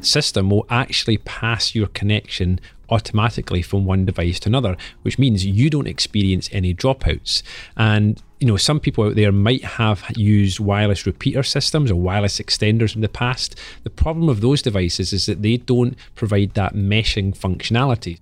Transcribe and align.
the 0.00 0.06
system 0.06 0.50
will 0.50 0.66
actually 0.70 1.18
pass 1.18 1.74
your 1.74 1.88
connection 1.88 2.60
automatically 2.90 3.62
from 3.62 3.84
one 3.84 4.04
device 4.04 4.40
to 4.40 4.48
another, 4.48 4.76
which 5.02 5.18
means 5.18 5.44
you 5.44 5.70
don't 5.70 5.86
experience 5.86 6.48
any 6.52 6.74
dropouts. 6.74 7.42
And 7.76 8.22
you 8.40 8.46
know, 8.46 8.56
some 8.56 8.78
people 8.78 9.04
out 9.04 9.14
there 9.14 9.32
might 9.32 9.64
have 9.64 10.04
used 10.16 10.60
wireless 10.60 11.06
repeater 11.06 11.42
systems 11.42 11.90
or 11.90 11.94
wireless 11.94 12.38
extenders 12.40 12.94
in 12.94 13.00
the 13.00 13.08
past. 13.08 13.58
The 13.84 13.90
problem 13.90 14.28
of 14.28 14.42
those 14.42 14.60
devices 14.60 15.12
is 15.12 15.26
that 15.26 15.42
they 15.42 15.56
don't 15.56 15.96
provide 16.14 16.52
that 16.54 16.74
meshing 16.74 17.36
functionality. 17.36 18.20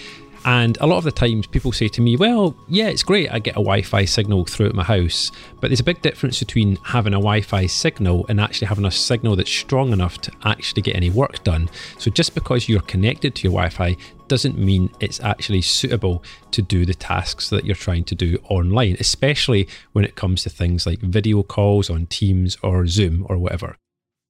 And 0.45 0.79
a 0.81 0.87
lot 0.87 0.99
of 0.99 1.05
the 1.05 1.11
times 1.11 1.47
people 1.47 1.73
say 1.73 1.89
to 1.89 2.01
me, 2.01 2.17
well, 2.17 2.57
yeah, 2.69 2.89
it's 2.89 3.03
great, 3.03 3.33
I 3.33 3.39
get 3.39 3.55
a 3.55 3.65
Wi 3.65 3.83
Fi 3.83 4.05
signal 4.05 4.45
throughout 4.45 4.75
my 4.75 4.85
house. 4.85 5.33
But 5.61 5.69
there's 5.69 5.81
a 5.81 5.85
big 5.85 6.03
difference 6.03 6.39
between 6.39 6.77
having 6.85 7.15
a 7.15 7.19
Wi 7.19 7.41
Fi 7.41 7.67
signal 7.67 8.27
and 8.29 8.41
actually 8.41 8.67
having 8.67 8.85
a 8.85 8.91
signal 8.91 9.37
that's 9.37 9.51
strong 9.51 9.93
enough 9.93 10.21
to 10.23 10.33
actually 10.45 10.83
get 10.83 10.97
any 10.97 11.11
work 11.11 11.43
done. 11.45 11.71
So 11.99 12.11
just 12.11 12.35
because 12.35 12.69
you're 12.69 12.81
connected 12.83 13.35
to 13.37 13.43
your 13.45 13.53
Wi 13.53 13.71
Fi 13.71 13.97
doesn't 14.29 14.59
mean 14.59 14.91
it's 15.01 15.21
actually 15.21 15.63
suitable 15.63 16.23
to 16.53 16.63
do 16.63 16.85
the 16.85 16.95
tasks 16.95 17.51
that 17.51 17.65
you're 17.65 17.75
trying 17.75 18.05
to 18.05 18.15
do 18.15 18.39
online, 18.49 18.97
especially 19.01 19.69
when 19.93 20.05
it 20.05 20.15
comes 20.15 20.43
to 20.43 20.51
things 20.51 20.87
like 20.87 21.01
video 21.01 21.43
calls 21.43 21.91
on 21.91 22.07
Teams 22.07 22.57
or 22.63 22.87
Zoom 22.87 23.27
or 23.29 23.39
whatever. 23.39 23.77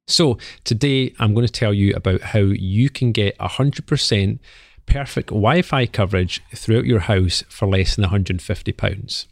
So, 0.07 0.39
today 0.65 1.15
I'm 1.19 1.35
going 1.35 1.47
to 1.47 1.53
tell 1.53 1.75
you 1.75 1.93
about 1.95 2.23
how 2.23 2.41
you 2.41 2.89
can 2.89 3.13
get 3.13 3.37
100% 3.39 4.39
perfect 4.87 5.29
Wi 5.29 5.61
Fi 5.63 5.87
coverage 5.87 6.43
throughout 6.55 6.87
your 6.87 7.01
house 7.01 7.45
for 7.49 7.69
less 7.69 7.97
than 7.97 8.09
£150. 8.09 9.27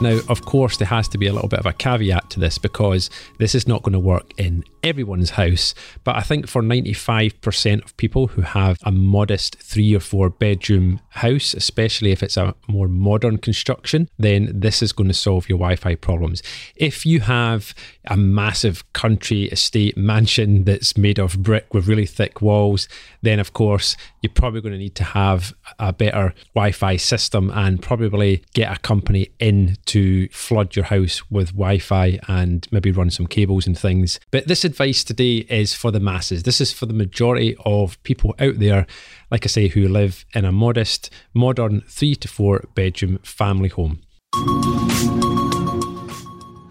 Now, 0.00 0.20
of 0.28 0.44
course, 0.44 0.76
there 0.76 0.88
has 0.88 1.08
to 1.08 1.18
be 1.18 1.26
a 1.26 1.32
little 1.32 1.48
bit 1.48 1.58
of 1.58 1.66
a 1.66 1.72
caveat 1.72 2.28
to 2.30 2.40
this 2.40 2.58
because 2.58 3.08
this 3.38 3.54
is 3.54 3.66
not 3.66 3.82
going 3.82 3.94
to 3.94 3.98
work 3.98 4.30
in 4.38 4.62
everyone's 4.86 5.30
house. 5.30 5.74
But 6.04 6.16
I 6.16 6.20
think 6.20 6.46
for 6.48 6.62
95% 6.62 7.84
of 7.84 7.96
people 7.96 8.28
who 8.28 8.42
have 8.42 8.78
a 8.84 8.92
modest 8.92 9.56
three 9.56 9.94
or 9.94 10.00
four 10.00 10.30
bedroom 10.30 11.00
house, 11.10 11.54
especially 11.54 12.12
if 12.12 12.22
it's 12.22 12.36
a 12.36 12.54
more 12.68 12.88
modern 12.88 13.38
construction, 13.38 14.08
then 14.18 14.50
this 14.54 14.82
is 14.82 14.92
going 14.92 15.08
to 15.08 15.14
solve 15.14 15.48
your 15.48 15.58
Wi 15.58 15.76
Fi 15.76 15.94
problems. 15.94 16.42
If 16.76 17.04
you 17.04 17.20
have 17.20 17.74
a 18.06 18.16
massive 18.16 18.90
country 18.92 19.44
estate 19.44 19.96
mansion 19.96 20.64
that's 20.64 20.96
made 20.96 21.18
of 21.18 21.42
brick 21.42 21.72
with 21.74 21.88
really 21.88 22.06
thick 22.06 22.40
walls, 22.40 22.88
then 23.22 23.38
of 23.38 23.52
course 23.52 23.96
you're 24.22 24.32
probably 24.32 24.60
going 24.60 24.72
to 24.72 24.78
need 24.78 24.94
to 24.96 25.04
have 25.04 25.54
a 25.78 25.92
better 25.92 26.34
Wi 26.54 26.72
Fi 26.72 26.96
system 26.96 27.50
and 27.54 27.82
probably 27.82 28.42
get 28.54 28.74
a 28.74 28.80
company 28.80 29.30
in 29.38 29.76
to 29.86 30.28
flood 30.28 30.76
your 30.76 30.86
house 30.86 31.30
with 31.30 31.48
Wi 31.52 31.78
Fi 31.78 32.18
and 32.28 32.66
maybe 32.70 32.92
run 32.92 33.10
some 33.10 33.26
cables 33.26 33.66
and 33.66 33.78
things. 33.78 34.20
But 34.30 34.48
this 34.48 34.64
advice 34.76 35.02
today 35.02 35.38
is 35.48 35.72
for 35.72 35.90
the 35.90 35.98
masses. 35.98 36.42
This 36.42 36.60
is 36.60 36.70
for 36.70 36.84
the 36.84 36.92
majority 36.92 37.56
of 37.64 38.02
people 38.02 38.34
out 38.38 38.58
there, 38.58 38.86
like 39.30 39.46
I 39.46 39.48
say, 39.48 39.68
who 39.68 39.88
live 39.88 40.26
in 40.34 40.44
a 40.44 40.52
modest, 40.52 41.08
modern 41.32 41.80
three 41.88 42.14
to 42.16 42.28
four 42.28 42.62
bedroom 42.74 43.18
family 43.22 43.70
home. 43.70 44.02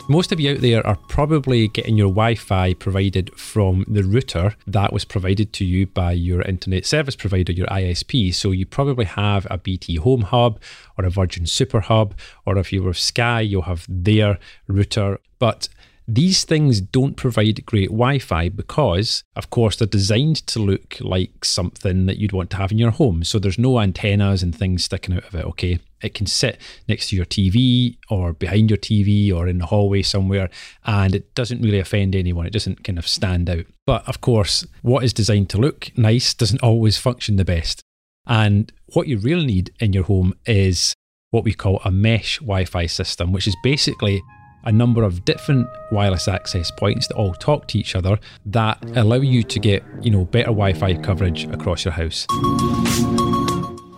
Most 0.07 0.31
of 0.31 0.39
you 0.39 0.51
out 0.51 0.61
there 0.61 0.85
are 0.85 0.97
probably 1.09 1.67
getting 1.67 1.97
your 1.97 2.09
Wi 2.09 2.35
Fi 2.35 2.75
provided 2.75 3.33
from 3.39 3.83
the 3.87 4.03
router 4.03 4.55
that 4.67 4.93
was 4.93 5.03
provided 5.03 5.51
to 5.53 5.65
you 5.65 5.87
by 5.87 6.11
your 6.11 6.43
internet 6.43 6.85
service 6.85 7.15
provider, 7.15 7.53
your 7.53 7.65
ISP. 7.67 8.35
So 8.35 8.51
you 8.51 8.67
probably 8.67 9.05
have 9.05 9.47
a 9.49 9.57
BT 9.57 9.95
Home 9.95 10.21
Hub 10.21 10.61
or 10.95 11.05
a 11.05 11.09
Virgin 11.09 11.47
Super 11.47 11.79
Hub, 11.79 12.13
or 12.45 12.59
if 12.59 12.71
you're 12.71 12.83
with 12.83 12.99
Sky, 12.99 13.41
you'll 13.41 13.63
have 13.63 13.87
their 13.89 14.37
router. 14.67 15.17
But 15.39 15.69
these 16.07 16.43
things 16.43 16.81
don't 16.81 17.17
provide 17.17 17.65
great 17.65 17.89
Wi 17.89 18.19
Fi 18.19 18.49
because, 18.49 19.23
of 19.35 19.49
course, 19.49 19.75
they're 19.75 19.87
designed 19.87 20.45
to 20.47 20.59
look 20.59 20.97
like 20.99 21.43
something 21.43 22.05
that 22.05 22.17
you'd 22.17 22.31
want 22.31 22.51
to 22.51 22.57
have 22.57 22.71
in 22.71 22.77
your 22.77 22.91
home. 22.91 23.23
So 23.23 23.39
there's 23.39 23.57
no 23.57 23.79
antennas 23.79 24.43
and 24.43 24.55
things 24.55 24.83
sticking 24.83 25.15
out 25.15 25.25
of 25.25 25.33
it, 25.33 25.45
okay? 25.45 25.79
It 26.03 26.13
can 26.13 26.27
sit 26.27 26.61
next 26.87 27.09
to 27.09 27.15
your 27.15 27.25
TV 27.25 27.97
or 28.09 28.33
behind 28.33 28.69
your 28.69 28.77
TV 28.77 29.33
or 29.33 29.47
in 29.47 29.57
the 29.57 29.65
hallway 29.65 30.03
somewhere, 30.03 30.49
and 30.85 31.15
it 31.15 31.33
doesn't 31.33 31.61
really 31.61 31.79
offend 31.79 32.15
anyone. 32.15 32.45
It 32.45 32.53
doesn't 32.53 32.83
kind 32.83 32.99
of 32.99 33.07
stand 33.07 33.49
out. 33.49 33.65
But 33.87 34.07
of 34.07 34.21
course, 34.21 34.65
what 34.83 35.03
is 35.03 35.13
designed 35.13 35.49
to 35.51 35.57
look 35.57 35.91
nice 35.97 36.35
doesn't 36.35 36.61
always 36.61 36.97
function 36.99 37.37
the 37.37 37.45
best. 37.45 37.81
And 38.27 38.71
what 38.93 39.07
you 39.07 39.17
really 39.17 39.45
need 39.45 39.71
in 39.79 39.93
your 39.93 40.03
home 40.03 40.35
is 40.45 40.93
what 41.31 41.43
we 41.43 41.53
call 41.53 41.81
a 41.83 41.91
mesh 41.91 42.39
Wi 42.39 42.65
Fi 42.65 42.85
system, 42.85 43.31
which 43.31 43.47
is 43.47 43.57
basically 43.63 44.21
a 44.65 44.71
number 44.71 45.03
of 45.03 45.25
different 45.25 45.67
wireless 45.91 46.27
access 46.27 46.71
points 46.71 47.07
that 47.07 47.15
all 47.15 47.33
talk 47.33 47.67
to 47.67 47.77
each 47.77 47.95
other 47.95 48.19
that 48.45 48.83
allow 48.95 49.17
you 49.17 49.43
to 49.43 49.59
get, 49.59 49.83
you 50.01 50.11
know, 50.11 50.25
better 50.25 50.45
Wi-Fi 50.45 50.95
coverage 50.95 51.45
across 51.45 51.85
your 51.85 51.93
house. 51.93 52.25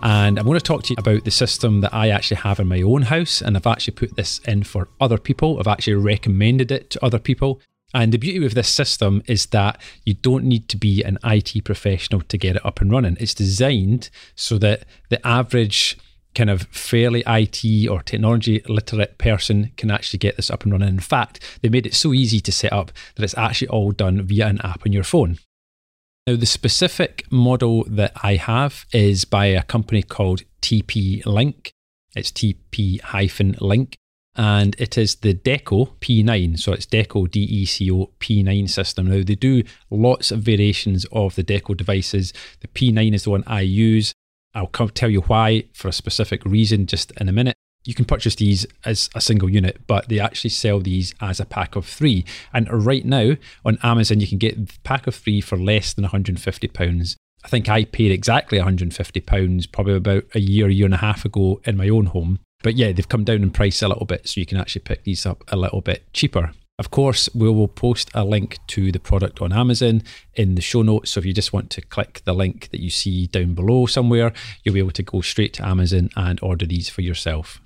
And 0.02 0.38
I'm 0.38 0.44
going 0.44 0.58
to 0.58 0.64
talk 0.64 0.84
to 0.84 0.90
you 0.90 0.96
about 0.98 1.24
the 1.24 1.30
system 1.30 1.80
that 1.80 1.92
I 1.92 2.10
actually 2.10 2.38
have 2.38 2.60
in 2.60 2.68
my 2.68 2.82
own 2.82 3.02
house. 3.02 3.42
And 3.42 3.56
I've 3.56 3.66
actually 3.66 3.94
put 3.94 4.16
this 4.16 4.38
in 4.46 4.62
for 4.62 4.88
other 5.00 5.18
people. 5.18 5.58
I've 5.58 5.66
actually 5.66 5.94
recommended 5.94 6.70
it 6.70 6.90
to 6.90 7.04
other 7.04 7.18
people. 7.18 7.60
And 7.94 8.12
the 8.12 8.18
beauty 8.18 8.44
of 8.44 8.54
this 8.54 8.68
system 8.68 9.22
is 9.26 9.46
that 9.46 9.80
you 10.04 10.14
don't 10.14 10.44
need 10.44 10.68
to 10.68 10.76
be 10.76 11.02
an 11.02 11.18
IT 11.24 11.64
professional 11.64 12.20
to 12.20 12.38
get 12.38 12.56
it 12.56 12.64
up 12.64 12.80
and 12.80 12.92
running. 12.92 13.16
It's 13.18 13.34
designed 13.34 14.10
so 14.34 14.58
that 14.58 14.84
the 15.08 15.26
average 15.26 15.98
kind 16.38 16.50
of 16.50 16.62
fairly 16.70 17.24
IT 17.26 17.88
or 17.90 18.00
technology 18.00 18.62
literate 18.68 19.18
person 19.18 19.72
can 19.76 19.90
actually 19.90 20.20
get 20.20 20.36
this 20.36 20.50
up 20.50 20.62
and 20.62 20.70
running. 20.70 20.88
In 20.88 21.00
fact, 21.00 21.40
they 21.62 21.68
made 21.68 21.84
it 21.84 21.94
so 21.94 22.14
easy 22.14 22.38
to 22.38 22.52
set 22.52 22.72
up 22.72 22.92
that 23.16 23.24
it's 23.24 23.36
actually 23.36 23.66
all 23.66 23.90
done 23.90 24.22
via 24.22 24.46
an 24.46 24.60
app 24.62 24.86
on 24.86 24.92
your 24.92 25.02
phone. 25.02 25.38
Now, 26.28 26.36
the 26.36 26.46
specific 26.46 27.24
model 27.32 27.82
that 27.88 28.12
I 28.22 28.36
have 28.36 28.86
is 28.92 29.24
by 29.24 29.46
a 29.46 29.64
company 29.64 30.04
called 30.04 30.42
TP 30.62 31.26
Link. 31.26 31.72
It's 32.14 32.30
TP 32.30 33.60
Link, 33.60 33.96
and 34.36 34.76
it 34.78 34.96
is 34.96 35.16
the 35.16 35.34
Deco 35.34 35.96
P9. 35.98 36.56
So 36.60 36.72
it's 36.72 36.86
Deco 36.86 37.26
DECO 37.26 38.10
P9 38.20 38.70
system. 38.70 39.08
Now, 39.08 39.24
they 39.24 39.34
do 39.34 39.64
lots 39.90 40.30
of 40.30 40.42
variations 40.42 41.04
of 41.10 41.34
the 41.34 41.42
Deco 41.42 41.76
devices. 41.76 42.32
The 42.60 42.68
P9 42.68 43.12
is 43.12 43.24
the 43.24 43.30
one 43.30 43.42
I 43.48 43.62
use. 43.62 44.12
I'll 44.54 44.66
come 44.66 44.90
tell 44.90 45.10
you 45.10 45.20
why 45.22 45.64
for 45.72 45.88
a 45.88 45.92
specific 45.92 46.44
reason 46.44 46.86
just 46.86 47.12
in 47.12 47.28
a 47.28 47.32
minute. 47.32 47.56
You 47.84 47.94
can 47.94 48.04
purchase 48.04 48.34
these 48.34 48.66
as 48.84 49.08
a 49.14 49.20
single 49.20 49.48
unit, 49.48 49.80
but 49.86 50.08
they 50.08 50.18
actually 50.18 50.50
sell 50.50 50.80
these 50.80 51.14
as 51.20 51.40
a 51.40 51.46
pack 51.46 51.76
of 51.76 51.86
three. 51.86 52.24
And 52.52 52.68
right 52.70 53.04
now 53.04 53.36
on 53.64 53.78
Amazon, 53.82 54.20
you 54.20 54.26
can 54.26 54.38
get 54.38 54.66
the 54.66 54.78
pack 54.84 55.06
of 55.06 55.14
three 55.14 55.40
for 55.40 55.56
less 55.56 55.94
than 55.94 56.04
£150. 56.04 57.16
I 57.44 57.48
think 57.48 57.68
I 57.68 57.84
paid 57.84 58.10
exactly 58.10 58.58
£150 58.58 59.72
probably 59.72 59.94
about 59.94 60.24
a 60.34 60.40
year, 60.40 60.68
year 60.68 60.86
and 60.86 60.94
a 60.94 60.98
half 60.98 61.24
ago 61.24 61.60
in 61.64 61.76
my 61.76 61.88
own 61.88 62.06
home. 62.06 62.40
But 62.62 62.76
yeah, 62.76 62.92
they've 62.92 63.08
come 63.08 63.24
down 63.24 63.42
in 63.42 63.52
price 63.52 63.80
a 63.80 63.88
little 63.88 64.06
bit, 64.06 64.28
so 64.28 64.40
you 64.40 64.46
can 64.46 64.58
actually 64.58 64.82
pick 64.82 65.04
these 65.04 65.24
up 65.24 65.44
a 65.48 65.56
little 65.56 65.80
bit 65.80 66.12
cheaper. 66.12 66.52
Of 66.78 66.92
course, 66.92 67.28
we 67.34 67.50
will 67.50 67.66
post 67.66 68.08
a 68.14 68.24
link 68.24 68.58
to 68.68 68.92
the 68.92 69.00
product 69.00 69.42
on 69.42 69.52
Amazon 69.52 70.02
in 70.34 70.54
the 70.54 70.62
show 70.62 70.82
notes. 70.82 71.10
So 71.10 71.18
if 71.18 71.26
you 71.26 71.32
just 71.32 71.52
want 71.52 71.70
to 71.70 71.80
click 71.80 72.22
the 72.24 72.32
link 72.32 72.70
that 72.70 72.80
you 72.80 72.88
see 72.88 73.26
down 73.26 73.54
below 73.54 73.86
somewhere, 73.86 74.32
you'll 74.62 74.74
be 74.74 74.78
able 74.78 74.92
to 74.92 75.02
go 75.02 75.20
straight 75.20 75.54
to 75.54 75.66
Amazon 75.66 76.10
and 76.14 76.38
order 76.40 76.66
these 76.66 76.88
for 76.88 77.02
yourself. 77.02 77.60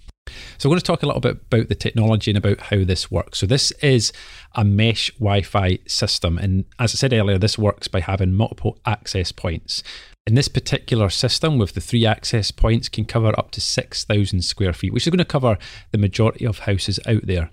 So, 0.56 0.69
I'm 0.69 0.70
going 0.70 0.79
to 0.79 0.85
talk 0.85 1.03
a 1.03 1.06
little 1.06 1.20
bit 1.20 1.38
about 1.50 1.69
the 1.69 1.75
technology 1.75 2.31
and 2.31 2.38
about 2.38 2.61
how 2.61 2.85
this 2.85 3.11
works. 3.11 3.41
So, 3.41 3.47
this 3.47 3.73
is 3.82 4.12
a 4.55 4.64
mesh 4.64 5.11
Wi 5.15 5.43
Fi 5.43 5.81
system. 5.87 6.38
And 6.38 6.65
as 6.79 6.94
I 6.94 6.97
said 6.97 7.12
earlier, 7.12 7.38
this 7.38 7.58
works 7.58 7.88
by 7.88 8.00
having 8.00 8.32
multiple 8.32 8.79
access 8.87 9.32
points. 9.32 9.82
In 10.25 10.37
this 10.37 10.47
particular 10.47 11.11
system, 11.11 11.58
with 11.58 11.75
the 11.75 11.81
three 11.81 12.06
access 12.06 12.53
points, 12.53 12.88
can 12.88 13.05
cover 13.05 13.37
up 13.37 13.50
to 13.50 13.61
6,000 13.61 14.43
square 14.43 14.73
feet, 14.73 14.93
which 14.93 15.06
is 15.06 15.11
going 15.11 15.19
to 15.19 15.25
cover 15.25 15.58
the 15.91 15.99
majority 15.99 16.47
of 16.47 16.61
houses 16.61 17.00
out 17.06 17.26
there. 17.26 17.50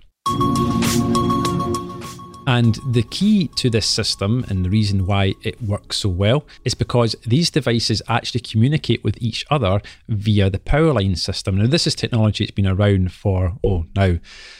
And 2.50 2.80
the 2.84 3.04
key 3.04 3.46
to 3.54 3.70
this 3.70 3.88
system 3.88 4.44
and 4.48 4.64
the 4.64 4.70
reason 4.70 5.06
why 5.06 5.36
it 5.44 5.62
works 5.62 5.98
so 5.98 6.08
well 6.08 6.44
is 6.64 6.74
because 6.74 7.14
these 7.24 7.48
devices 7.48 8.02
actually 8.08 8.40
communicate 8.40 9.04
with 9.04 9.16
each 9.22 9.46
other 9.52 9.80
via 10.08 10.50
the 10.50 10.58
power 10.58 10.92
line 10.94 11.14
system. 11.14 11.58
Now, 11.58 11.68
this 11.68 11.86
is 11.86 11.94
technology 11.94 12.44
that's 12.44 12.50
been 12.50 12.66
around 12.66 13.12
for, 13.12 13.56
oh, 13.62 13.86
now 13.94 14.16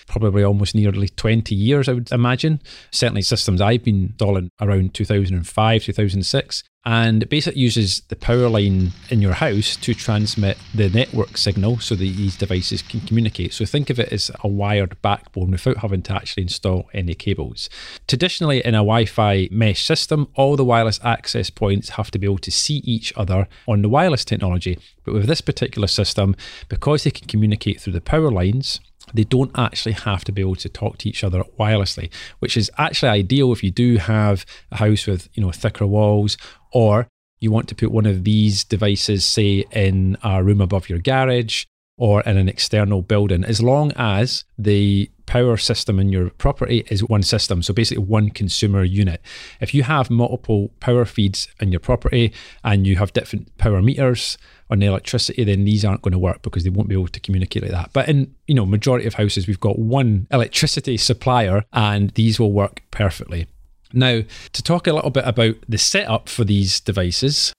probably 0.07 0.45
almost 0.45 0.77
nearly 0.77 1.09
20 1.09 1.53
years, 1.53 1.89
I 1.89 1.95
would 1.95 2.13
imagine. 2.13 2.63
Certainly, 2.93 3.23
systems 3.23 3.61
I've 3.61 3.83
been 3.83 4.05
installing 4.11 4.51
around 4.61 4.95
2005, 4.95 5.83
2006. 5.83 6.63
And 6.85 7.23
it 7.23 7.29
basically 7.29 7.61
uses 7.61 8.01
the 8.09 8.17
power 8.17 8.49
line 8.49 8.93
in 9.11 9.21
your 9.21 9.35
house 9.35 9.77
to 9.77 9.93
transmit 9.93 10.57
the 10.75 10.89
network 10.89 11.37
signal 11.37 11.79
so 11.79 11.95
that 11.95 12.03
these 12.03 12.37
devices 12.37 12.81
can 12.81 13.01
communicate. 13.01 13.53
So 13.53 13.67
think 13.67 13.91
of 13.91 14.01
it 14.01 14.11
as 14.11 14.31
a 14.43 14.49
wired 14.49 15.01
backbone 15.03 15.51
without 15.51 15.79
having 15.79 16.01
to 16.03 16.15
actually 16.15 16.45
install 16.45 16.89
any 16.95 17.15
cables. 17.15 17.69
Traditionally, 18.09 18.65
in 18.65 18.75
a 18.75 18.79
Wi 18.79 19.05
Fi 19.05 19.49
mesh 19.51 19.85
system, 19.85 20.29
all 20.35 20.57
the 20.57 20.65
wireless 20.65 20.99
access 21.05 21.51
points 21.51 21.91
have 21.91 22.11
to 22.13 22.19
be 22.19 22.27
able 22.27 22.39
to 22.39 22.51
see 22.51 22.79
each 22.79 23.13
other 23.15 23.47
on 23.69 23.83
the 23.83 23.89
wireless 23.91 24.25
technology. 24.25 24.79
But 25.05 25.13
with 25.13 25.27
this 25.27 25.43
particular 25.43 25.87
system, 25.87 26.35
because 26.71 27.05
they 27.05 27.11
can 27.11 27.29
communicate 27.29 27.81
through 27.81 27.93
the 27.93 28.01
power 28.01 28.31
lines, 28.31 28.81
they 29.15 29.25
don't 29.25 29.51
actually 29.57 29.93
have 29.93 30.25
to 30.25 30.33
be 30.33 30.43
able 30.43 30.57
to 30.57 30.69
talk 30.69 30.99
to 30.99 31.09
each 31.09 31.25
other 31.25 31.45
wirelessly, 31.59 32.11
which 32.39 32.57
is 32.57 32.71
actually 32.79 33.11
ideal 33.11 33.53
if 33.53 33.63
you 33.63 33.71
do 33.71 33.97
have 33.97 34.45
a 34.71 34.77
house 34.77 35.07
with, 35.07 35.29
you 35.35 35.43
know, 35.43 35.53
thicker 35.53 35.87
walls 35.87 36.37
or 36.73 37.09
you 37.41 37.51
want 37.51 37.69
to 37.69 37.75
put 37.75 37.91
one 37.91 38.07
of 38.07 38.25
these 38.25 38.65
devices, 38.65 39.25
say, 39.25 39.65
in 39.73 40.17
a 40.23 40.45
room 40.45 40.61
above 40.61 40.89
your 40.89 40.99
garage 40.99 41.65
or 41.97 42.21
in 42.23 42.37
an 42.37 42.49
external 42.49 43.03
building, 43.03 43.45
as 43.45 43.63
long 43.63 43.93
as 43.97 44.45
the 44.59 45.11
power 45.31 45.57
system 45.57 46.01
in 46.01 46.09
your 46.09 46.31
property 46.31 46.85
is 46.91 47.05
one 47.05 47.23
system. 47.23 47.63
So 47.63 47.73
basically, 47.73 48.03
one 48.03 48.31
consumer 48.31 48.83
unit. 48.83 49.23
If 49.61 49.73
you 49.73 49.85
have 49.85 50.11
multiple 50.11 50.73
power 50.81 51.05
feeds 51.05 51.47
in 51.61 51.71
your 51.71 51.79
property 51.79 52.33
and 52.65 52.85
you 52.85 52.97
have 52.97 53.13
different 53.13 53.57
power 53.57 53.81
meters 53.81 54.37
on 54.71 54.81
the 54.81 54.87
electricity, 54.87 55.45
then 55.45 55.65
these 55.65 55.85
aren't 55.85 56.03
going 56.03 56.11
to 56.11 56.19
work 56.19 56.43
because 56.43 56.65
they 56.65 56.71
won't 56.71 56.89
be 56.89 56.97
able 56.97 57.07
to 57.07 57.21
communicate 57.21 57.63
like 57.63 57.71
that. 57.71 57.93
But 57.93 58.09
in 58.09 58.35
you 58.49 58.57
know 58.57 58.67
majority 58.67 59.07
of 59.07 59.15
houses, 59.15 59.47
we've 59.47 59.61
got 59.61 59.79
one 59.79 60.27
electricity 60.33 60.97
supplier, 60.97 61.65
and 61.73 62.11
these 62.11 62.41
will 62.41 62.51
work 62.51 62.83
perfectly. 62.91 63.47
Now, 63.93 64.23
to 64.53 64.63
talk 64.65 64.89
a 64.89 64.93
little 64.93 65.11
bit 65.11 65.29
about 65.29 65.55
the 65.69 65.79
setup 65.79 66.29
for 66.29 66.43
these 66.43 66.81
devices, 66.81 67.53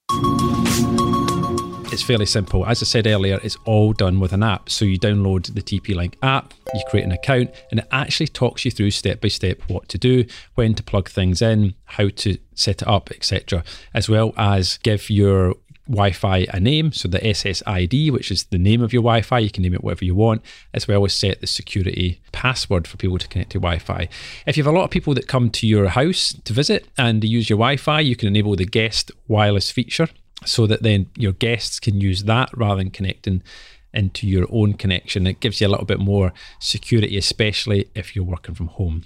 it's 1.92 2.02
fairly 2.02 2.24
simple. 2.24 2.64
As 2.66 2.82
I 2.82 2.86
said 2.86 3.06
earlier, 3.06 3.38
it's 3.42 3.56
all 3.66 3.92
done 3.92 4.18
with 4.18 4.32
an 4.32 4.42
app. 4.42 4.70
So 4.70 4.86
you 4.86 4.98
download 4.98 5.54
the 5.54 5.60
TP 5.60 5.94
Link 5.94 6.16
app, 6.22 6.54
you 6.72 6.80
create 6.88 7.04
an 7.04 7.12
account, 7.12 7.50
and 7.70 7.80
it 7.80 7.88
actually 7.92 8.28
talks 8.28 8.64
you 8.64 8.70
through 8.70 8.92
step 8.92 9.20
by 9.20 9.28
step 9.28 9.60
what 9.68 9.88
to 9.90 9.98
do, 9.98 10.24
when 10.54 10.74
to 10.74 10.82
plug 10.82 11.10
things 11.10 11.42
in, 11.42 11.74
how 11.84 12.08
to 12.08 12.38
set 12.54 12.80
it 12.82 12.88
up, 12.88 13.10
etc., 13.10 13.62
as 13.92 14.08
well 14.08 14.32
as 14.38 14.78
give 14.78 15.10
your 15.10 15.54
Wi-Fi 15.86 16.46
a 16.50 16.60
name, 16.60 16.92
so 16.92 17.08
the 17.08 17.18
SSID, 17.18 18.10
which 18.10 18.30
is 18.30 18.44
the 18.44 18.58
name 18.58 18.82
of 18.82 18.92
your 18.92 19.02
Wi-Fi, 19.02 19.40
you 19.40 19.50
can 19.50 19.62
name 19.62 19.74
it 19.74 19.84
whatever 19.84 20.04
you 20.04 20.14
want, 20.14 20.40
as 20.72 20.88
well 20.88 21.04
as 21.04 21.12
set 21.12 21.40
the 21.40 21.46
security 21.46 22.22
password 22.30 22.86
for 22.86 22.96
people 22.96 23.18
to 23.18 23.28
connect 23.28 23.50
to 23.50 23.58
Wi-Fi. 23.58 24.08
If 24.46 24.56
you 24.56 24.62
have 24.62 24.72
a 24.72 24.76
lot 24.76 24.84
of 24.84 24.90
people 24.90 25.12
that 25.14 25.28
come 25.28 25.50
to 25.50 25.66
your 25.66 25.88
house 25.88 26.34
to 26.44 26.52
visit 26.52 26.88
and 26.96 27.22
they 27.22 27.26
use 27.26 27.50
your 27.50 27.58
Wi-Fi, 27.58 28.00
you 28.00 28.16
can 28.16 28.28
enable 28.28 28.56
the 28.56 28.64
guest 28.64 29.10
wireless 29.28 29.70
feature, 29.70 30.08
so 30.44 30.66
that 30.66 30.82
then 30.82 31.06
your 31.16 31.32
guests 31.32 31.80
can 31.80 32.00
use 32.00 32.24
that 32.24 32.50
rather 32.56 32.76
than 32.76 32.90
connecting 32.90 33.42
into 33.94 34.26
your 34.26 34.46
own 34.50 34.74
connection. 34.74 35.26
It 35.26 35.40
gives 35.40 35.60
you 35.60 35.66
a 35.66 35.70
little 35.70 35.86
bit 35.86 36.00
more 36.00 36.32
security, 36.58 37.16
especially 37.16 37.90
if 37.94 38.16
you're 38.16 38.24
working 38.24 38.54
from 38.54 38.68
home. 38.68 39.04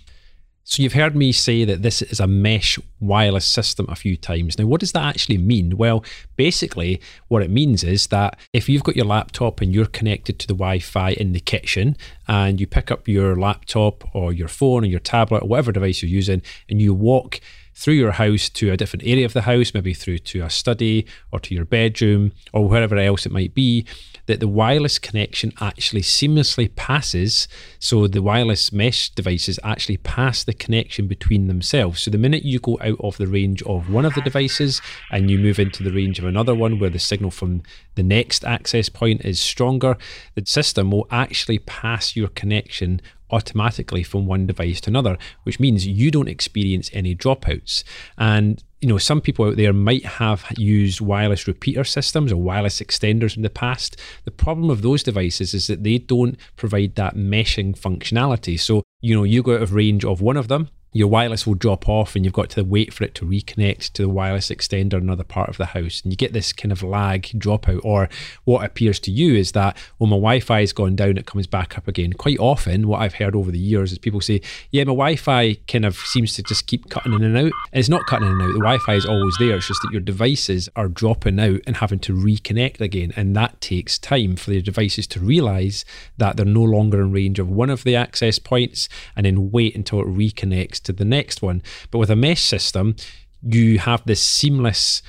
So 0.68 0.82
you've 0.82 0.94
heard 0.94 1.14
me 1.14 1.30
say 1.30 1.64
that 1.64 1.82
this 1.82 2.02
is 2.02 2.18
a 2.18 2.26
mesh 2.26 2.76
wireless 2.98 3.46
system 3.46 3.86
a 3.88 3.94
few 3.94 4.16
times. 4.16 4.58
Now, 4.58 4.66
what 4.66 4.80
does 4.80 4.90
that 4.92 5.04
actually 5.04 5.38
mean? 5.38 5.76
Well, 5.76 6.04
basically, 6.34 7.00
what 7.28 7.42
it 7.42 7.50
means 7.50 7.84
is 7.84 8.08
that 8.08 8.36
if 8.52 8.68
you've 8.68 8.82
got 8.82 8.96
your 8.96 9.06
laptop 9.06 9.60
and 9.60 9.72
you're 9.72 9.86
connected 9.86 10.40
to 10.40 10.48
the 10.48 10.54
Wi-Fi 10.54 11.10
in 11.10 11.30
the 11.32 11.40
kitchen, 11.40 11.96
and 12.28 12.60
you 12.60 12.66
pick 12.66 12.90
up 12.90 13.08
your 13.08 13.36
laptop 13.36 14.04
or 14.14 14.32
your 14.32 14.48
phone 14.48 14.84
or 14.84 14.86
your 14.86 15.00
tablet 15.00 15.42
or 15.42 15.48
whatever 15.48 15.72
device 15.72 16.02
you're 16.02 16.10
using, 16.10 16.42
and 16.68 16.80
you 16.80 16.94
walk 16.94 17.40
through 17.78 17.94
your 17.94 18.12
house 18.12 18.48
to 18.48 18.70
a 18.72 18.76
different 18.76 19.06
area 19.06 19.26
of 19.26 19.34
the 19.34 19.42
house, 19.42 19.74
maybe 19.74 19.92
through 19.92 20.16
to 20.16 20.40
a 20.40 20.48
study 20.48 21.06
or 21.30 21.38
to 21.38 21.54
your 21.54 21.66
bedroom 21.66 22.32
or 22.54 22.66
wherever 22.66 22.96
else 22.96 23.26
it 23.26 23.32
might 23.32 23.52
be, 23.52 23.84
that 24.24 24.40
the 24.40 24.48
wireless 24.48 24.98
connection 24.98 25.52
actually 25.60 26.00
seamlessly 26.00 26.74
passes. 26.74 27.46
So 27.78 28.06
the 28.06 28.22
wireless 28.22 28.72
mesh 28.72 29.10
devices 29.10 29.60
actually 29.62 29.98
pass 29.98 30.42
the 30.42 30.54
connection 30.54 31.06
between 31.06 31.48
themselves. 31.48 32.00
So 32.00 32.10
the 32.10 32.16
minute 32.16 32.46
you 32.46 32.58
go 32.58 32.78
out 32.80 32.98
of 33.00 33.18
the 33.18 33.26
range 33.26 33.60
of 33.64 33.90
one 33.90 34.06
of 34.06 34.14
the 34.14 34.22
devices 34.22 34.80
and 35.10 35.30
you 35.30 35.38
move 35.38 35.58
into 35.58 35.82
the 35.82 35.92
range 35.92 36.18
of 36.18 36.24
another 36.24 36.54
one 36.54 36.78
where 36.78 36.88
the 36.88 36.98
signal 36.98 37.30
from 37.30 37.62
the 37.94 38.02
next 38.02 38.42
access 38.42 38.88
point 38.88 39.22
is 39.22 39.38
stronger, 39.38 39.98
the 40.34 40.46
system 40.46 40.90
will 40.90 41.06
actually 41.10 41.58
pass 41.58 42.15
your 42.16 42.28
connection 42.28 43.00
automatically 43.30 44.02
from 44.02 44.26
one 44.26 44.46
device 44.46 44.80
to 44.82 44.90
another, 44.90 45.18
which 45.42 45.58
means 45.58 45.86
you 45.86 46.10
don't 46.10 46.28
experience 46.28 46.90
any 46.92 47.14
dropouts. 47.14 47.82
And 48.16 48.62
you 48.80 48.88
know, 48.88 48.98
some 48.98 49.20
people 49.20 49.46
out 49.46 49.56
there 49.56 49.72
might 49.72 50.04
have 50.04 50.44
used 50.56 51.00
wireless 51.00 51.48
repeater 51.48 51.82
systems 51.82 52.30
or 52.30 52.36
wireless 52.36 52.80
extenders 52.80 53.36
in 53.36 53.42
the 53.42 53.50
past. 53.50 54.00
The 54.24 54.30
problem 54.30 54.70
of 54.70 54.82
those 54.82 55.02
devices 55.02 55.54
is 55.54 55.66
that 55.66 55.82
they 55.82 55.98
don't 55.98 56.38
provide 56.56 56.94
that 56.96 57.16
meshing 57.16 57.78
functionality. 57.78 58.60
So, 58.60 58.82
you 59.00 59.14
know, 59.14 59.24
you 59.24 59.42
go 59.42 59.54
out 59.54 59.62
of 59.62 59.72
range 59.72 60.04
of 60.04 60.20
one 60.20 60.36
of 60.36 60.48
them, 60.48 60.68
your 60.92 61.08
wireless 61.08 61.46
will 61.46 61.54
drop 61.54 61.88
off 61.88 62.16
and 62.16 62.24
you've 62.24 62.32
got 62.32 62.48
to 62.50 62.62
wait 62.64 62.92
for 62.92 63.04
it 63.04 63.14
to 63.14 63.26
reconnect 63.26 63.92
to 63.92 64.02
the 64.02 64.08
wireless 64.08 64.48
extender 64.48 64.94
in 64.94 65.02
another 65.02 65.24
part 65.24 65.50
of 65.50 65.58
the 65.58 65.66
house. 65.66 66.00
And 66.02 66.12
you 66.12 66.16
get 66.16 66.32
this 66.32 66.52
kind 66.52 66.72
of 66.72 66.82
lag 66.82 67.24
dropout, 67.38 67.80
or 67.84 68.08
what 68.44 68.64
appears 68.64 68.98
to 69.00 69.10
you 69.10 69.34
is 69.34 69.52
that, 69.52 69.76
well, 69.98 70.08
my 70.08 70.16
Wi 70.16 70.40
Fi 70.40 70.60
has 70.60 70.72
gone 70.72 70.96
down, 70.96 71.18
it 71.18 71.26
comes 71.26 71.46
back 71.46 71.76
up 71.76 71.86
again. 71.86 72.14
Quite 72.14 72.38
often, 72.38 72.88
what 72.88 73.02
I've 73.02 73.14
heard 73.14 73.36
over 73.36 73.50
the 73.50 73.58
years 73.58 73.92
is 73.92 73.98
people 73.98 74.20
say, 74.20 74.40
yeah, 74.70 74.84
my 74.84 74.92
Wi 74.92 75.16
Fi 75.16 75.54
kind 75.68 75.84
of 75.84 75.96
seems 75.96 76.32
to 76.34 76.42
just 76.42 76.66
keep 76.66 76.88
cutting 76.88 77.12
in 77.12 77.22
and 77.22 77.36
out. 77.36 77.52
And 77.72 77.80
it's 77.80 77.88
not 77.88 78.06
cutting 78.06 78.28
in 78.28 78.32
and 78.32 78.42
out, 78.42 78.52
the 78.52 78.60
Wi 78.60 78.78
Fi 78.78 78.94
is 78.94 79.06
always 79.06 79.36
there. 79.38 79.56
It's 79.56 79.68
just 79.68 79.82
that 79.82 79.92
your 79.92 80.00
devices 80.00 80.68
are 80.76 80.88
dropping 80.88 81.38
out 81.38 81.60
and 81.66 81.76
having 81.76 81.98
to 82.00 82.14
reconnect 82.14 82.80
again. 82.80 83.12
And 83.16 83.36
that 83.36 83.60
takes 83.60 83.98
time 83.98 84.36
for 84.36 84.52
your 84.52 84.62
devices 84.62 85.06
to 85.08 85.20
realize 85.20 85.84
that 86.16 86.36
they're 86.36 86.46
no 86.46 86.62
longer 86.62 87.02
in 87.02 87.12
range 87.12 87.38
of 87.38 87.50
one 87.50 87.70
of 87.70 87.84
the 87.84 87.96
access 87.96 88.38
points 88.38 88.88
and 89.14 89.26
then 89.26 89.50
wait 89.50 89.76
until 89.76 90.00
it 90.00 90.06
reconnects 90.06 90.75
to 90.80 90.92
the 90.92 91.04
next 91.04 91.42
one. 91.42 91.62
But 91.90 91.98
with 91.98 92.10
a 92.10 92.16
mesh 92.16 92.42
system, 92.42 92.96
you 93.42 93.78
have 93.78 94.02
this 94.06 94.22
seamless, 94.22 95.02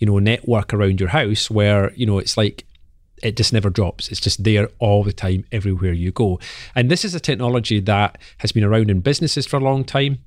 you 0.00 0.06
know, 0.06 0.18
network 0.18 0.72
around 0.72 1.00
your 1.00 1.10
house 1.10 1.50
where, 1.50 1.92
you 1.94 2.06
know, 2.06 2.18
it's 2.18 2.36
like 2.36 2.66
it 3.22 3.36
just 3.36 3.52
never 3.52 3.70
drops. 3.70 4.08
It's 4.08 4.20
just 4.20 4.44
there 4.44 4.68
all 4.78 5.02
the 5.02 5.12
time, 5.12 5.44
everywhere 5.52 5.92
you 5.92 6.12
go. 6.12 6.38
And 6.74 6.90
this 6.90 7.04
is 7.04 7.14
a 7.14 7.20
technology 7.20 7.80
that 7.80 8.18
has 8.38 8.52
been 8.52 8.64
around 8.64 8.90
in 8.90 9.00
businesses 9.00 9.46
for 9.46 9.56
a 9.56 9.64
long 9.64 9.84
time. 9.84 10.18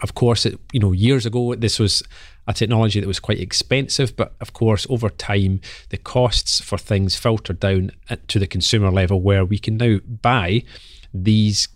Of 0.00 0.14
course, 0.14 0.46
it, 0.46 0.60
you 0.72 0.78
know, 0.78 0.92
years 0.92 1.26
ago, 1.26 1.54
this 1.54 1.78
was 1.78 2.02
a 2.46 2.54
technology 2.54 3.00
that 3.00 3.06
was 3.06 3.20
quite 3.20 3.40
expensive, 3.40 4.16
but 4.16 4.34
of 4.40 4.52
course, 4.52 4.86
over 4.88 5.08
time, 5.10 5.60
the 5.90 5.96
costs 5.96 6.60
for 6.60 6.78
things 6.78 7.16
filtered 7.16 7.60
down 7.60 7.90
uh, 8.08 8.16
to 8.28 8.38
the 8.38 8.46
consumer 8.46 8.90
level 8.90 9.20
where 9.20 9.44
we 9.44 9.58
can 9.58 9.76
now 9.76 9.98
buy 10.22 10.62
these 11.12 11.68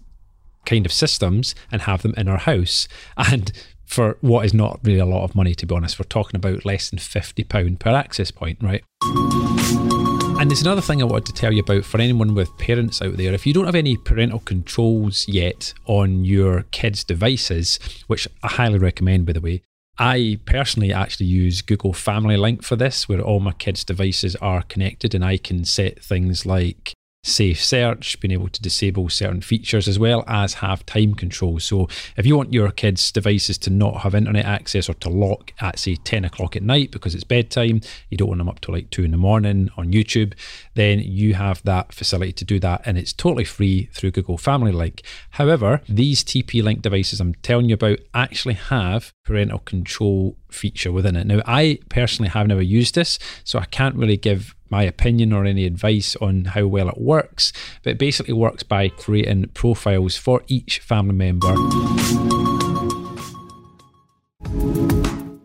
kind 0.65 0.87
of 0.87 0.93
systems 0.93 1.55
and 1.71 1.83
have 1.83 2.03
them 2.03 2.15
in 2.17 2.29
our 2.29 2.39
house. 2.39 2.89
And 3.17 3.53
for 3.85 4.17
what 4.21 4.47
is 4.47 4.55
not 4.55 4.81
really 4.83 4.99
a 4.99 5.07
lot 5.07 5.25
of 5.25 5.35
money, 5.35 5.55
to 5.55 5.67
be 5.67 5.75
honest, 5.75 5.99
we're 5.99 6.05
talking 6.05 6.37
about 6.37 6.65
less 6.65 6.91
than 6.91 6.99
£50 6.99 7.79
per 7.79 7.91
access 7.91 8.31
point, 8.31 8.59
right? 8.63 8.83
And 9.03 10.51
there's 10.51 10.63
another 10.63 10.81
thing 10.81 11.01
I 11.01 11.05
wanted 11.05 11.27
to 11.27 11.41
tell 11.41 11.53
you 11.53 11.63
about 11.63 11.85
for 11.85 12.01
anyone 12.01 12.35
with 12.35 12.57
parents 12.59 13.01
out 13.03 13.17
there. 13.17 13.33
If 13.33 13.47
you 13.47 13.53
don't 13.53 13.67
have 13.67 13.75
any 13.75 13.97
parental 13.97 14.41
controls 14.41 15.29
yet 15.29 15.75
on 15.85 16.25
your 16.25 16.63
kids' 16.73 17.05
devices, 17.05 17.79
which 18.07 18.27
I 18.43 18.49
highly 18.49 18.79
recommend, 18.79 19.27
by 19.27 19.35
the 19.35 19.41
way, 19.41 19.63
I 19.99 20.41
personally 20.47 20.93
actually 20.93 21.27
use 21.27 21.63
Google 21.63 21.93
Family 21.93 22.37
Link 22.37 22.65
for 22.65 22.77
this, 22.77 23.09
where 23.09 23.21
all 23.21 23.41
my 23.41 23.53
kids' 23.53 23.85
devices 23.85 24.35
are 24.37 24.63
connected 24.63 25.15
and 25.15 25.25
I 25.25 25.37
can 25.37 25.65
set 25.65 26.03
things 26.03 26.47
like 26.47 26.95
safe 27.25 27.63
search, 27.63 28.19
being 28.19 28.33
able 28.33 28.49
to 28.49 28.61
disable 28.61 29.09
certain 29.09 29.41
features 29.41 29.87
as 29.87 29.99
well 29.99 30.25
as 30.27 30.55
have 30.55 30.85
time 30.87 31.15
control. 31.15 31.61
So 31.61 31.89
if 32.17 32.27
you 32.27 32.37
want 32.37 32.53
your 32.53 32.71
kids' 32.73 33.13
devices 33.13 33.59
to 33.59 33.71
not 33.71 34.01
have 34.01 34.15
internet 34.15 34.45
access 34.45 34.89
or 34.89 34.95
to 34.95 35.09
lock 35.09 35.53
at 35.61 35.79
say 35.79 35.95
10 35.95 36.25
o'clock 36.25 36.57
at 36.57 36.63
night 36.63 36.91
because 36.91 37.15
it's 37.15 37.23
bedtime, 37.23 37.81
you 38.11 38.17
don't 38.17 38.29
want 38.29 38.39
them 38.39 38.49
up 38.49 38.59
to 38.61 38.73
like 38.73 38.91
2 38.91 39.05
in 39.05 39.13
the 39.13 39.17
morning 39.17 39.71
on 39.77 39.93
YouTube, 39.93 40.35
then 40.75 40.99
you 40.99 41.35
have 41.35 41.63
that 41.63 41.93
facility 41.93 42.33
to 42.33 42.45
do 42.45 42.59
that 42.59 42.83
and 42.85 42.99
it's 42.99 43.13
totally 43.13 43.45
free 43.45 43.89
through 43.93 44.11
Google 44.11 44.39
Family 44.39 44.73
Link. 44.73 45.03
However, 45.31 45.81
these 45.89 46.25
TP 46.25 46.61
Link 46.61 46.83
devices 46.83 47.21
I'm 47.21 47.35
telling 47.35 47.69
you 47.69 47.75
about 47.75 48.01
actually 48.15 48.55
have 48.55 49.13
parental 49.25 49.61
control 49.61 50.37
feature 50.51 50.91
within 50.91 51.17
it. 51.17 51.27
Now, 51.27 51.41
I 51.47 51.79
personally 51.89 52.31
have 52.31 52.49
never 52.49 52.63
used 52.63 52.97
this, 52.97 53.19
so 53.45 53.61
I 53.61 53.65
can't 53.67 53.97
really 53.97 54.17
give 54.17 54.57
my 54.73 54.83
opinion 54.85 55.35
or 55.35 55.45
any 55.45 55.67
advice 55.67 56.17
on 56.17 56.47
how 56.47 56.67
well 56.67 56.89
it 56.89 56.99
works, 56.99 57.53
but 57.83 57.91
it 57.91 57.99
basically 57.99 58.33
works 58.33 58.63
by 58.63 58.89
creating 58.89 59.47
profiles 59.53 60.17
for 60.17 60.43
each 60.49 60.79
family 60.79 61.15
member 61.15 61.55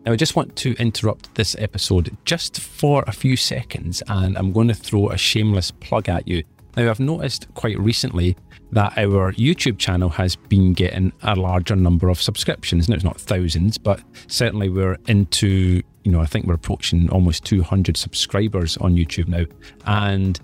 Now, 0.08 0.14
I 0.14 0.16
just 0.16 0.36
want 0.36 0.56
to 0.56 0.74
interrupt 0.78 1.34
this 1.34 1.54
episode 1.58 2.16
just 2.24 2.58
for 2.58 3.04
a 3.06 3.12
few 3.12 3.36
seconds, 3.36 4.02
and 4.08 4.38
I'm 4.38 4.52
going 4.52 4.68
to 4.68 4.74
throw 4.74 5.10
a 5.10 5.18
shameless 5.18 5.70
plug 5.70 6.08
at 6.08 6.26
you. 6.26 6.44
Now, 6.78 6.88
I've 6.88 6.98
noticed 6.98 7.52
quite 7.52 7.78
recently 7.78 8.34
that 8.72 8.96
our 8.96 9.34
YouTube 9.34 9.76
channel 9.76 10.08
has 10.08 10.34
been 10.34 10.72
getting 10.72 11.12
a 11.22 11.34
larger 11.34 11.76
number 11.76 12.08
of 12.08 12.22
subscriptions. 12.22 12.88
Now, 12.88 12.94
it's 12.94 13.04
not 13.04 13.20
thousands, 13.20 13.76
but 13.76 14.00
certainly 14.28 14.70
we're 14.70 14.96
into, 15.08 15.82
you 16.08 16.12
know, 16.14 16.22
I 16.22 16.26
think 16.26 16.46
we're 16.46 16.54
approaching 16.54 17.10
almost 17.10 17.44
200 17.44 17.94
subscribers 17.98 18.78
on 18.78 18.94
YouTube 18.94 19.28
now. 19.28 19.44
And 19.84 20.40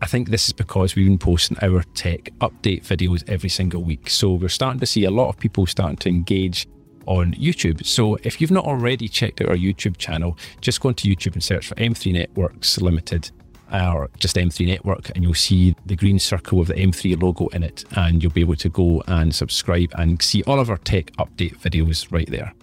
I 0.00 0.06
think 0.06 0.30
this 0.30 0.46
is 0.46 0.54
because 0.54 0.96
we've 0.96 1.06
been 1.06 1.18
posting 1.18 1.58
our 1.60 1.82
tech 1.92 2.30
update 2.40 2.86
videos 2.86 3.22
every 3.28 3.50
single 3.50 3.82
week. 3.82 4.08
So 4.08 4.32
we're 4.32 4.48
starting 4.48 4.80
to 4.80 4.86
see 4.86 5.04
a 5.04 5.10
lot 5.10 5.28
of 5.28 5.38
people 5.38 5.66
starting 5.66 5.98
to 5.98 6.08
engage 6.08 6.66
on 7.04 7.34
YouTube. 7.34 7.84
So 7.84 8.16
if 8.22 8.40
you've 8.40 8.50
not 8.50 8.64
already 8.64 9.06
checked 9.06 9.42
out 9.42 9.50
our 9.50 9.54
YouTube 9.54 9.98
channel, 9.98 10.38
just 10.62 10.80
go 10.80 10.88
into 10.88 11.14
YouTube 11.14 11.34
and 11.34 11.44
search 11.44 11.66
for 11.66 11.74
M3 11.74 12.14
Networks 12.14 12.80
Limited 12.80 13.30
or 13.70 14.08
just 14.16 14.36
M3 14.36 14.66
Network, 14.66 15.10
and 15.10 15.22
you'll 15.22 15.34
see 15.34 15.76
the 15.84 15.94
green 15.94 16.18
circle 16.18 16.56
with 16.56 16.68
the 16.68 16.74
M3 16.74 17.22
logo 17.22 17.48
in 17.48 17.62
it, 17.62 17.84
and 17.96 18.22
you'll 18.22 18.32
be 18.32 18.40
able 18.40 18.56
to 18.56 18.70
go 18.70 19.02
and 19.08 19.34
subscribe 19.34 19.90
and 19.98 20.22
see 20.22 20.42
all 20.44 20.58
of 20.58 20.70
our 20.70 20.78
tech 20.78 21.12
update 21.18 21.58
videos 21.58 22.10
right 22.10 22.30
there. 22.30 22.54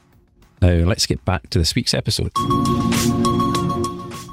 Now, 0.62 0.74
let's 0.86 1.06
get 1.06 1.24
back 1.26 1.50
to 1.52 1.60
this 1.60 1.74
week's 1.76 1.94
episode. 1.94 2.32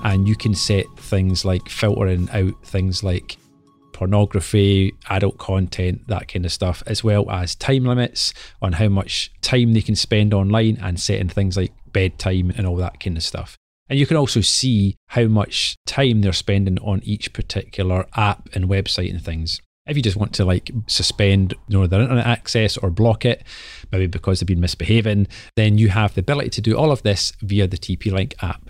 And 0.04 0.26
you 0.28 0.36
can 0.36 0.54
set 0.54 0.86
things 0.98 1.44
like 1.44 1.68
filtering 1.68 2.28
out 2.30 2.64
things 2.64 3.04
like 3.04 3.36
pornography, 3.92 4.94
adult 5.08 5.38
content, 5.38 6.06
that 6.08 6.28
kind 6.28 6.44
of 6.44 6.52
stuff, 6.52 6.82
as 6.86 7.02
well 7.02 7.30
as 7.30 7.54
time 7.54 7.84
limits 7.84 8.34
on 8.60 8.74
how 8.74 8.88
much 8.88 9.32
time 9.40 9.72
they 9.72 9.82
can 9.82 9.96
spend 9.96 10.34
online 10.34 10.76
and 10.82 11.00
setting 11.00 11.28
things 11.28 11.56
like 11.56 11.72
bedtime 11.92 12.52
and 12.56 12.66
all 12.66 12.76
that 12.76 13.00
kind 13.00 13.16
of 13.16 13.22
stuff. 13.22 13.56
And 13.88 13.98
you 13.98 14.06
can 14.06 14.16
also 14.16 14.40
see 14.40 14.96
how 15.08 15.26
much 15.26 15.76
time 15.86 16.20
they're 16.20 16.32
spending 16.32 16.78
on 16.80 17.00
each 17.04 17.32
particular 17.32 18.06
app 18.16 18.48
and 18.52 18.68
website 18.68 19.10
and 19.10 19.24
things. 19.24 19.60
If 19.86 19.96
you 19.96 20.02
just 20.02 20.16
want 20.16 20.32
to 20.34 20.44
like 20.44 20.70
suspend 20.88 21.54
you 21.68 21.78
know, 21.78 21.86
their 21.86 22.00
internet 22.00 22.26
access 22.26 22.76
or 22.76 22.90
block 22.90 23.24
it, 23.24 23.44
maybe 23.92 24.08
because 24.08 24.40
they've 24.40 24.46
been 24.46 24.60
misbehaving, 24.60 25.28
then 25.54 25.78
you 25.78 25.90
have 25.90 26.14
the 26.14 26.20
ability 26.20 26.50
to 26.50 26.60
do 26.60 26.76
all 26.76 26.90
of 26.90 27.02
this 27.02 27.32
via 27.40 27.68
the 27.68 27.78
TP 27.78 28.10
Link 28.10 28.34
app. 28.42 28.60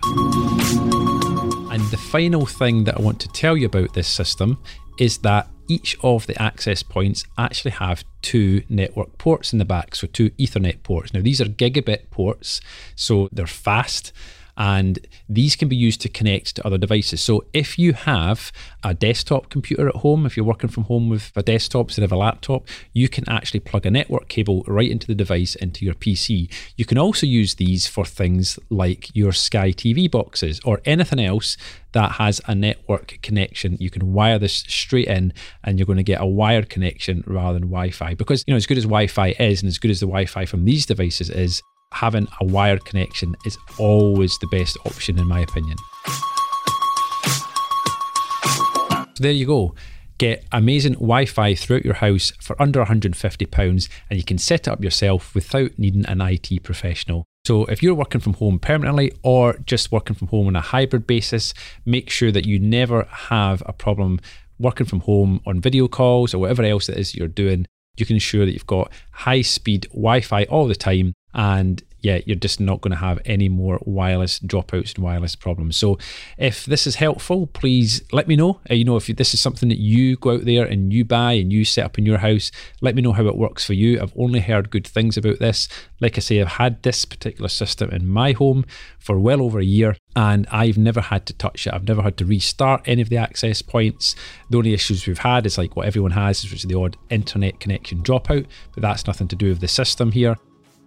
And 1.73 1.81
the 1.89 1.97
final 1.97 2.45
thing 2.45 2.83
that 2.83 2.97
I 2.97 3.01
want 3.01 3.19
to 3.21 3.27
tell 3.29 3.57
you 3.57 3.65
about 3.65 3.93
this 3.93 4.07
system 4.07 4.61
is 4.99 5.17
that 5.19 5.49
each 5.67 5.97
of 6.01 6.27
the 6.27 6.39
access 6.41 6.83
points 6.83 7.25
actually 7.37 7.71
have 7.71 8.03
two 8.21 8.63
network 8.69 9.17
ports 9.17 9.51
in 9.51 9.59
the 9.59 9.65
back, 9.65 9.95
so 9.95 10.07
two 10.07 10.29
Ethernet 10.31 10.83
ports. 10.83 11.13
Now, 11.13 11.21
these 11.21 11.41
are 11.41 11.45
gigabit 11.45 12.09
ports, 12.09 12.61
so 12.95 13.27
they're 13.31 13.47
fast 13.47 14.13
and 14.57 14.99
these 15.29 15.55
can 15.55 15.67
be 15.67 15.75
used 15.75 16.01
to 16.01 16.09
connect 16.09 16.55
to 16.55 16.65
other 16.65 16.77
devices. 16.77 17.21
So 17.21 17.45
if 17.53 17.77
you 17.77 17.93
have 17.93 18.51
a 18.83 18.93
desktop 18.93 19.49
computer 19.49 19.87
at 19.87 19.95
home, 19.97 20.25
if 20.25 20.35
you're 20.35 20.45
working 20.45 20.69
from 20.69 20.85
home 20.85 21.09
with 21.09 21.31
a 21.35 21.43
desktop 21.43 21.89
instead 21.89 22.03
of 22.03 22.11
a 22.11 22.17
laptop, 22.17 22.67
you 22.91 23.07
can 23.07 23.27
actually 23.29 23.59
plug 23.59 23.85
a 23.85 23.91
network 23.91 24.27
cable 24.27 24.63
right 24.67 24.89
into 24.89 25.05
the 25.05 25.15
device 25.15 25.55
into 25.55 25.85
your 25.85 25.93
PC. 25.93 26.51
You 26.75 26.85
can 26.85 26.97
also 26.97 27.27
use 27.27 27.55
these 27.55 27.85
for 27.85 28.03
things 28.03 28.57
like 28.69 29.15
your 29.15 29.31
Sky 29.31 29.71
TV 29.71 30.09
boxes 30.09 30.59
or 30.65 30.81
anything 30.85 31.19
else 31.19 31.55
that 31.91 32.13
has 32.13 32.41
a 32.47 32.55
network 32.55 33.19
connection. 33.21 33.77
You 33.79 33.91
can 33.91 34.13
wire 34.13 34.39
this 34.39 34.53
straight 34.67 35.07
in 35.07 35.33
and 35.63 35.77
you're 35.77 35.85
going 35.85 35.97
to 35.97 36.03
get 36.03 36.21
a 36.21 36.25
wired 36.25 36.69
connection 36.69 37.23
rather 37.27 37.59
than 37.59 37.69
Wi 37.69 37.91
Fi. 37.91 38.15
Because, 38.15 38.43
you 38.47 38.53
know, 38.53 38.57
as 38.57 38.65
good 38.65 38.77
as 38.77 38.85
Wi 38.85 39.07
Fi 39.07 39.35
is 39.39 39.61
and 39.61 39.67
as 39.67 39.77
good 39.77 39.91
as 39.91 39.99
the 39.99 40.07
Wi 40.07 40.25
Fi 40.25 40.45
from 40.45 40.65
these 40.65 40.85
devices 40.85 41.29
is, 41.29 41.61
having 41.93 42.27
a 42.41 42.45
wired 42.45 42.85
connection 42.85 43.35
is 43.45 43.57
always 43.77 44.37
the 44.39 44.47
best 44.47 44.77
option, 44.85 45.17
in 45.17 45.27
my 45.27 45.41
opinion. 45.41 45.77
So 49.15 49.23
there 49.23 49.31
you 49.31 49.45
go. 49.47 49.73
Get 50.19 50.45
amazing 50.51 50.93
Wi 50.93 51.25
Fi 51.25 51.53
throughout 51.53 51.85
your 51.85 51.95
house 51.95 52.31
for 52.39 52.59
under 52.61 52.83
£150, 52.83 53.89
and 54.09 54.17
you 54.17 54.23
can 54.23 54.37
set 54.37 54.61
it 54.61 54.67
up 54.67 54.83
yourself 54.83 55.33
without 55.35 55.77
needing 55.77 56.05
an 56.05 56.21
IT 56.21 56.63
professional. 56.63 57.25
So, 57.45 57.65
if 57.65 57.81
you're 57.81 57.95
working 57.95 58.21
from 58.21 58.33
home 58.33 58.59
permanently 58.59 59.11
or 59.23 59.57
just 59.65 59.91
working 59.91 60.15
from 60.15 60.27
home 60.27 60.47
on 60.47 60.55
a 60.55 60.61
hybrid 60.61 61.07
basis, 61.07 61.53
make 61.85 62.09
sure 62.09 62.31
that 62.31 62.45
you 62.45 62.59
never 62.59 63.03
have 63.09 63.63
a 63.65 63.73
problem 63.73 64.19
working 64.59 64.85
from 64.85 65.01
home 65.01 65.41
on 65.45 65.61
video 65.61 65.87
calls 65.87 66.33
or 66.33 66.39
whatever 66.39 66.63
else 66.63 66.89
it 66.89 66.97
is 66.97 67.15
you're 67.15 67.27
doing. 67.27 67.65
You 67.95 68.05
can 68.05 68.15
ensure 68.15 68.45
that 68.45 68.51
you've 68.51 68.67
got 68.67 68.91
high 69.11 69.41
speed 69.41 69.87
Wi 69.91 70.21
Fi 70.21 70.45
all 70.45 70.67
the 70.67 70.75
time 70.75 71.13
and 71.37 71.83
yeah, 72.01 72.19
you're 72.25 72.35
just 72.35 72.59
not 72.59 72.81
going 72.81 72.91
to 72.91 72.97
have 72.97 73.19
any 73.25 73.49
more 73.49 73.79
wireless 73.83 74.39
dropouts 74.39 74.95
and 74.95 75.03
wireless 75.03 75.35
problems. 75.35 75.77
So, 75.77 75.97
if 76.37 76.65
this 76.65 76.85
is 76.85 76.95
helpful, 76.95 77.47
please 77.47 78.01
let 78.11 78.27
me 78.27 78.35
know. 78.35 78.59
Uh, 78.69 78.75
you 78.75 78.85
know, 78.85 78.97
if 78.97 79.07
this 79.07 79.33
is 79.33 79.41
something 79.41 79.69
that 79.69 79.79
you 79.79 80.15
go 80.17 80.35
out 80.35 80.45
there 80.45 80.65
and 80.65 80.93
you 80.93 81.03
buy 81.03 81.33
and 81.33 81.51
you 81.51 81.65
set 81.65 81.85
up 81.85 81.97
in 81.97 82.05
your 82.05 82.19
house, 82.19 82.51
let 82.81 82.95
me 82.95 83.01
know 83.01 83.13
how 83.13 83.27
it 83.27 83.35
works 83.35 83.65
for 83.65 83.73
you. 83.73 83.99
I've 83.99 84.13
only 84.15 84.39
heard 84.39 84.69
good 84.69 84.87
things 84.87 85.17
about 85.17 85.39
this. 85.39 85.67
Like 85.99 86.17
I 86.17 86.21
say, 86.21 86.39
I've 86.39 86.47
had 86.47 86.81
this 86.83 87.03
particular 87.03 87.49
system 87.49 87.89
in 87.89 88.07
my 88.07 88.31
home 88.31 88.65
for 88.99 89.19
well 89.19 89.41
over 89.41 89.59
a 89.59 89.65
year 89.65 89.95
and 90.15 90.47
I've 90.51 90.77
never 90.77 91.01
had 91.01 91.25
to 91.27 91.33
touch 91.33 91.67
it. 91.67 91.73
I've 91.73 91.87
never 91.87 92.03
had 92.03 92.17
to 92.17 92.25
restart 92.25 92.83
any 92.85 93.01
of 93.01 93.09
the 93.09 93.17
access 93.17 93.61
points. 93.61 94.15
The 94.49 94.57
only 94.57 94.73
issues 94.73 95.05
we've 95.07 95.17
had 95.17 95.45
is 95.45 95.57
like 95.57 95.75
what 95.75 95.87
everyone 95.87 96.11
has, 96.11 96.43
which 96.43 96.53
is 96.53 96.63
the 96.63 96.79
odd 96.79 96.95
internet 97.09 97.59
connection 97.59 98.01
dropout, 98.01 98.45
but 98.73 98.81
that's 98.81 99.07
nothing 99.07 99.27
to 99.29 99.35
do 99.35 99.49
with 99.49 99.59
the 99.59 99.67
system 99.67 100.11
here. 100.11 100.37